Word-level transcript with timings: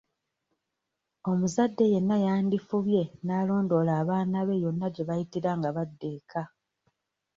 Omuzadde 1.31 1.83
yenna 1.93 2.15
yandifubye 2.25 3.03
n'alondoola 3.25 3.91
abaana 4.01 4.39
be 4.47 4.61
yonna 4.63 4.87
gye 4.93 5.03
bayitira 5.09 5.51
nga 5.57 5.69
badda 5.75 6.07
eka. 6.17 6.43